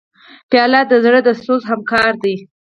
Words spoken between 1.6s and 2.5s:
همکار ده.